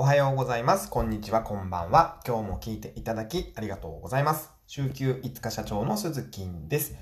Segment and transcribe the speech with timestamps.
[0.00, 0.88] おはようございます。
[0.88, 2.22] こんにちは、こんばんは。
[2.26, 4.50] 今日も聞いていただきありがとうございます。
[4.66, 6.94] 週休5日社長の鈴木です。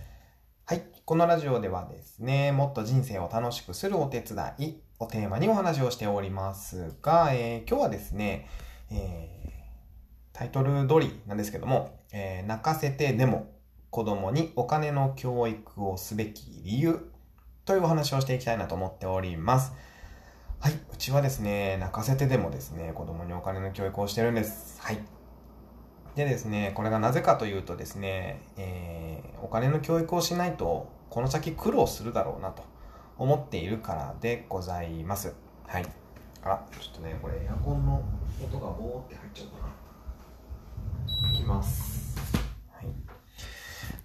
[0.66, 0.82] はい。
[1.04, 8.48] このラジオではですね、もっと人生を楽しくするお手伝いをテーマにお話をしておりますが、えー、今日はですね、
[8.90, 13.54] えー、タイトル通りなんですけども、えー、泣かせてでも
[13.90, 16.98] 子供にお金の教育をすべき理由
[17.64, 19.72] というお話をしていきたいなと思っております。
[20.60, 20.72] はい。
[20.72, 24.80] うちはですね、泣かせてでもですね、子供にお金の教育をしてるんです。
[24.80, 24.98] はい。
[26.16, 32.64] でですね、これがなぜかというとですね、えー、お金の教育をしないと、この先苦労するだろうなと
[33.18, 35.32] 思っているからでございます。
[35.68, 35.86] はい。
[36.42, 38.02] あら、ちょっとね、これエアコンの
[38.42, 39.68] 音がボーって入っちゃうか
[41.22, 41.30] な。
[41.30, 42.16] いきます。
[42.72, 43.17] はい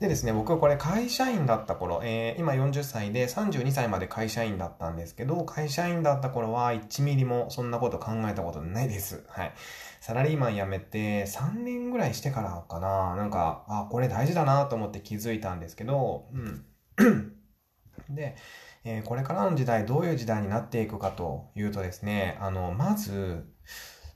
[0.04, 9.24] でですね、僕はこれ会社員だった頃、えー、今40歳で32歳まで会社員だったんですけど、会社員だった頃は1ミリもそんなこと考えたことないです。
[9.30, 9.54] はい。
[10.02, 16.66] サラリーマン辞めて3年ぐらいしてからかな、なんか、あ、これ大事だなと思って気づいたんですけど、うん。
[18.14, 18.36] で、
[18.84, 23.46] えー、これからの時代どういう時代になっていくかというとですね、あの、まず、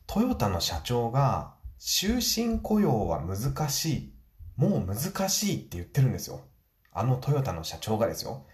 [0.05, 4.16] トヨタの社長が終身雇用は難しい
[4.57, 6.41] もう難しいって言ってるんですよ。
[6.91, 8.45] あのトヨタの社長がですよ。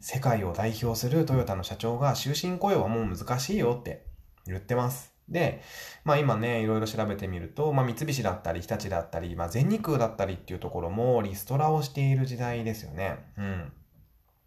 [0.00, 4.06] 世界を代表するトヨタの社長が終身雇用はもう難しいよって
[4.46, 5.14] 言ってます。
[5.28, 5.62] で、
[6.04, 13.18] まあ今ね、いろいろ調べてみると、まあ三菱だったり、日立だったり、まあ全日空だったりっていうところもリストラをしている時代ですよね。
[13.38, 13.72] うん。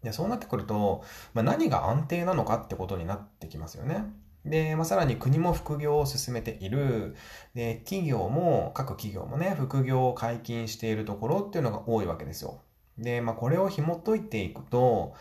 [0.02, 4.04] で、そうなってくると、まあ何が安定なのかってことになってきますよね。
[4.44, 7.16] で、まあ、さらに国も副業を進めている。
[7.54, 12.60] で、企業も、各企業もね、副業を解禁しているところっていうのが多いわけですよ。
[12.98, 15.14] で、まあ、これを紐解いていくと、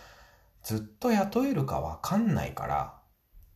[0.62, 3.00] ずっと雇えるかわかんないから、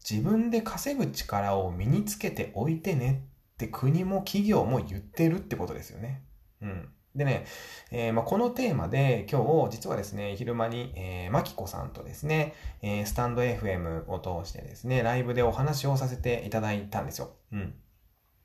[0.10, 6.24] 自分で稼ぐ力を身につけておいてねって国も企業も言ってるってことですよね。
[6.62, 6.90] うん。
[7.18, 7.46] でね、
[7.92, 17.32] えー、まあ、このテーマで今日実はですね、昼間に、えー、マキコさんとですね、えー、スタンド FM を通してですね、ライブでお話をさせていただいたんですよ。
[17.52, 17.74] うん。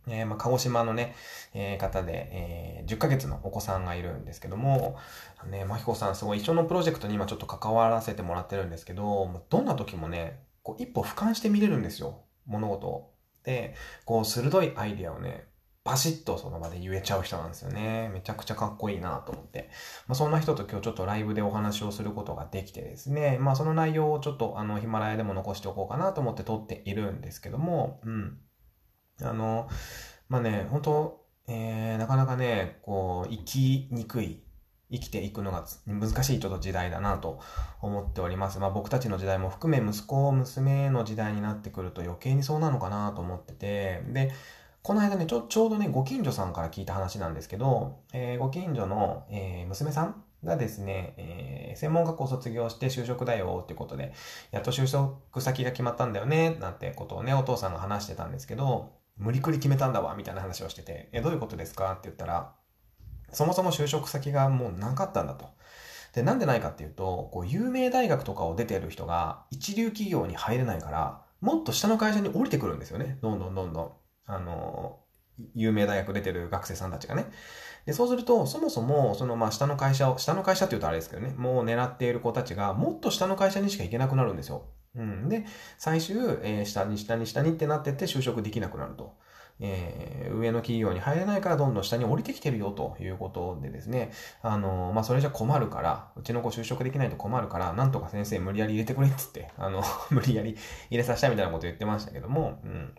[0.09, 1.15] えー、まあ、鹿児島のね、
[1.55, 4.97] えー、方で、えー、10ヶ月のお子さんがいるんですけども、
[5.51, 12.23] ね、マキコさんすごい一緒のプロジェクトに今ちょっと関わらせてもらってるんですけど、どんな時もね、こう一歩俯瞰して見れるんですよ。
[12.47, 13.13] 物事を。
[13.45, 15.45] で、こう鋭いアイディアをね、
[15.85, 18.11] パシッとその場で言えちゃう人なんですよね。
[18.13, 19.69] めちゃくちゃかっこいいなと思って。
[20.07, 23.39] まあ、そんな人と今日ちょっとライブでお話をすることができてですね。
[23.41, 28.39] まあその内容をちょっとあのヒマラヤでも残しておこうかなと思って撮っているんですけども、うん。
[29.23, 29.69] あの、
[30.29, 34.45] まあね、本当えー、なかなかね、こう、生きにくい
[34.93, 37.41] 生きていくのが難しいちょっと時代だなと
[37.81, 38.59] 思っております。
[38.59, 44.33] まあ僕たちの時代も含め息子、娘の時代になってくると余計にそうなのかなと思ってて、で、
[44.83, 54.13] この間ね、ちょ、ちょうどね、ご近所さんから聞いた話なんですけど、えー、ご近所の、えー、娘さんがですね、えー、専門学校卒業して就職だよってことで、
[54.51, 62.53] やっと就職先が決まったんだよね、なんてことをね、お父さんが話してたんですけど、無理くり決めたんだわ、みたいな話をしてて、え、どういうことですかって言ったら、
[63.31, 65.47] そもそも就職先がもうなかったんだと。
[66.13, 73.19] で、なんでないかっていうと、こう、有名大学とかを出てる人が一流企業に入れないから、もっと下の会社に降りてくるんですよね。
[73.23, 74.02] どんどんどんどん。
[74.27, 75.01] あの、
[75.55, 77.27] 有名大学出てる学生さんたちがね。
[77.87, 84.67] で、そうすると、そもそも、その、まあ、下の会社を、下の会社って言うとあれですけどね、もう狙っている子たちが、もっと下の会社にしか行けなくなるんですよ。
[84.95, 85.29] うん。
[85.29, 85.47] で、
[85.79, 89.17] 最終、えー、下に下に下にってなってって就職できなくなると。
[89.61, 94.11] えー、上の企業に入れないからどんどん下に降りてきてるよということでですね、
[94.43, 100.57] あの、まあ、それじゃ困るから、うちの子就職できないと困るから、なんとか先生無理やり入れてくれっつって、あの、 無理やり
[100.91, 102.95] 入れさせたみたいなこと言ってましたけども、うん。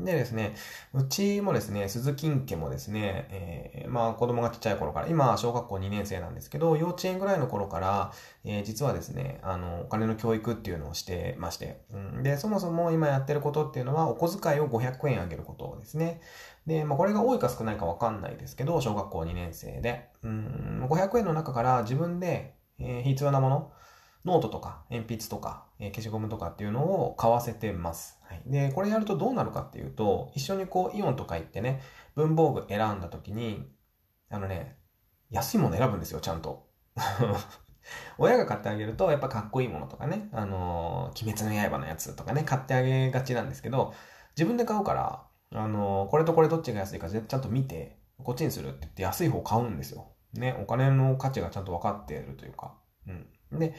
[0.00, 0.56] でですね、
[0.92, 8.12] うちもですね、鈴木家もですね、えー、まあ子供がちっちゃい頃から、今小学校2年生なんですけど、幼稚園ぐらいの頃から、
[8.44, 16.20] えー、実はですね、あの、お金の教育っていうのをしてまして、うん、で、そもそも今やってることっていうのは、お小遣いを500円あげることですね。
[16.66, 23.72] で、まあこれが多いか少ないかわかんないですけど、小学校2年生で、うん、500円の中から自分で、えー、必要なもの、
[24.24, 28.18] ノートとか鉛筆とか、え、消しゴムとかっていうのを買わせてます。
[28.22, 28.42] はい。
[28.46, 31.82] で、これやるとどうなるかっていうと、一緒にこうイオンとか行ってね、
[32.14, 33.70] 文房具選んだ時に、
[34.30, 34.78] あのね、
[35.30, 36.68] 安いもの選ぶんですよ、ちゃんと。
[38.16, 43.92] 親が買ってあげると、やっぱかっこいいものとかね、あのー、鬼滅の刃のやつとかね、買ってあげがちなんですけど、
[44.36, 50.12] 自分で買うから、あのー、これとこれどっちが安いかちゃんと見て、こっちにするって言って安い方買うんですよ。
[50.32, 52.74] ね、お金の価値がちゃんと分かっているというか。
[53.06, 53.26] うん。
[53.58, 53.74] で、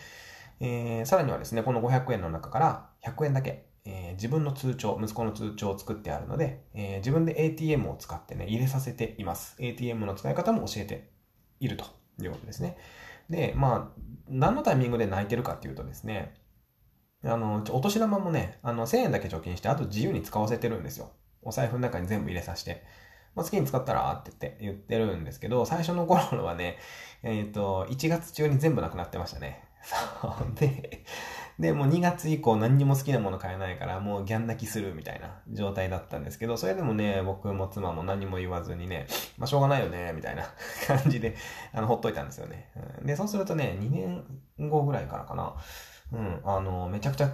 [0.60, 9.56] えー、さらにはですね、この500円の中から100円だけ、えー、自分の通帳、息子の通帳を作ってあるので、えー、自分で ATM を使ってね、入れさせています。
[9.60, 11.12] ATM の使い方も教えて
[11.60, 11.86] いると
[12.22, 12.78] いうことですね。
[13.30, 16.34] で、まあ、何のタイミングで泣いてるかっていうとですね、
[17.24, 21.12] あの、お年玉もね、あの、1000円だけ貯金して、あと自由に使わせてるんですよ。
[21.42, 22.84] お財布の中に全部入れさせて。
[23.36, 26.78] まあ、好きに使ったらって言って言ってるんですけど、最初の頃はね、
[27.24, 29.64] えっ、ー、と、1月中に全部なくなってましたね。
[29.84, 30.56] そう。
[30.56, 31.04] で、
[31.60, 39.08] で、もう2月以降何にも好きなもの買えないから、もうギャン泣きするみたいな状態だったんですけど、それでもね、僕も妻も何も言わずにね、
[39.38, 40.44] まあしょうがないよね、みたいな
[40.88, 41.36] 感じで、
[41.74, 42.72] あの、ほっといたんですよね。
[43.04, 45.56] で、そうするとね、2年後ぐらいからかな、
[46.12, 47.32] うん、あの、めちゃくちゃ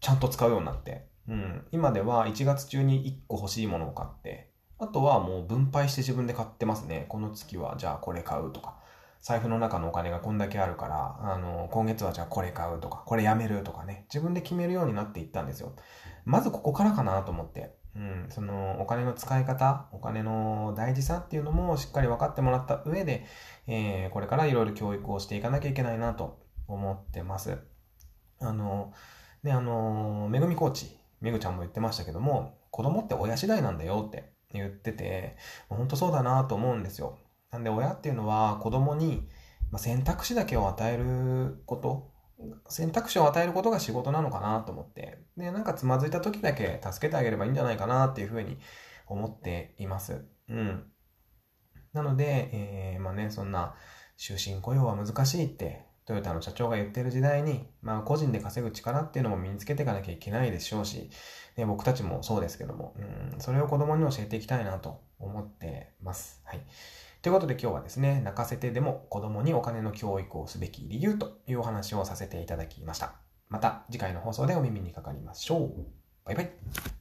[0.00, 4.50] ちゃんと使うようになって、うん、今では1月中に1個欲しいものを買って、
[4.80, 7.04] あとはもう分配して自分で買ってますね。
[7.08, 8.76] この月はじゃあこれ買うとか。
[9.20, 15.74] 財布の中のお金がこんだけあるから、あの、今月はじゃあこれ買うとか、これやめるとかね、自分で決めるようになっていったんですよ。
[16.24, 17.74] まずここからかなと思って。
[17.94, 23.26] うん、そのお金の使い方、お金の大事さっていうのもしっかり分かってもらった上で、
[23.66, 27.58] えー、これからいろいろ教育をしていかなきゃいけないなと思ってます。
[28.40, 28.94] あの、
[29.42, 35.36] ね、あの、めぐみコーチ、めぐちゃんも言ってましたけども、子供って親次第なんだよって言ってて、
[35.68, 37.18] 本当そうだなと思うんですよ。
[37.50, 39.28] なんで親っていうのは子供に
[39.76, 42.10] 選択肢だけを与えること、
[42.68, 48.58] 選択肢を与えることが仕事なのかなと思って、で、なんかつまずいた時だけ助けてあげればいいんじゃないかなっていうふうに
[49.06, 50.24] 思っています。
[50.48, 50.84] うん。
[51.92, 53.74] なので、えー、まあね、そんな
[54.16, 61.10] 終身雇用は難しいってトヨタの社長が言ってる時代に、まあ個人で稼ぐ力っていうのも身につけていかなきゃいけないでしょうし、
[61.56, 62.94] ね、僕たちもそうですけども、
[63.32, 66.42] うん、それを子供に教えていきたいなと思ってます。
[66.44, 66.60] はい。
[67.22, 73.14] ということで今日はですね、泣かせてでも子供にお金の教育をすべき理由というお話をさせていただきました。
[73.48, 75.70] また次回の放送でお耳にかかりましょう。
[76.24, 76.99] バイバイ。